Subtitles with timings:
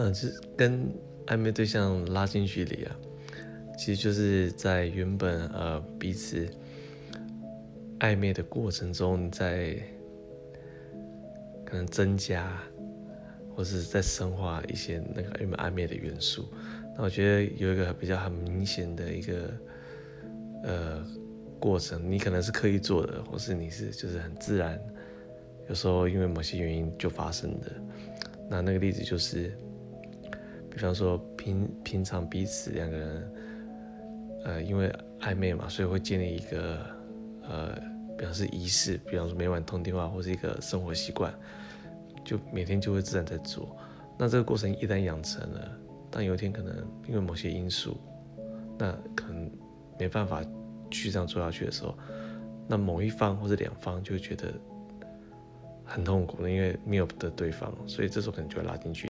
[0.00, 0.88] 嗯，就是跟
[1.26, 2.96] 暧昧对象拉近距离啊，
[3.76, 6.48] 其实就是在原本呃彼此
[7.98, 9.76] 暧昧的过程中，在
[11.66, 12.50] 可能增加
[13.54, 16.50] 或是在深化一些那个原本暧昧的元素。
[16.96, 19.50] 那我觉得有一个比较很明显的一个
[20.64, 21.06] 呃
[21.58, 24.80] 过程，你可能是刻意做的，或是你是就是很自然，
[25.68, 27.70] 有时候因为某些原因就发生的。
[28.48, 29.52] 那那个例子就是。
[30.70, 33.32] 比方说平平常彼此两个人，
[34.44, 34.90] 呃，因为
[35.20, 36.78] 暧昧嘛，所以会建立一个
[37.42, 37.74] 呃，
[38.16, 41.34] 比方是仪式，比方说每晚通电话，或是一个生活习惯，
[42.24, 43.76] 就每天就会自然在做。
[44.18, 45.78] 那这个过程一旦养成了，
[46.10, 46.76] 当有一天可能
[47.08, 47.96] 因为某些因素，
[48.78, 49.50] 那可能
[49.98, 50.42] 没办法
[50.90, 51.96] 继续这样做下去的时候，
[52.68, 54.52] 那某一方或者两方就会觉得
[55.84, 59.08] 很痛苦，因为没有的对方，所以这时候可能就会拉进去。